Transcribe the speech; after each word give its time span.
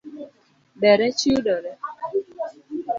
Be 0.79 0.91
rech 0.99 1.21
yudore? 1.31 1.73